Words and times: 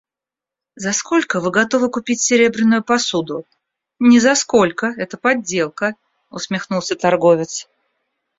«За 0.75 0.93
сколько 0.93 1.39
вы 1.39 1.51
готовы 1.51 1.87
купить 1.91 2.21
серебряную 2.21 2.83
посуду?»— 2.83 3.45
«Ни 3.99 4.17
за 4.17 4.33
сколько, 4.33 4.87
это 4.87 5.15
подделка», 5.15 5.93
усмехнулся 6.31 6.95
торговец. 6.95 7.67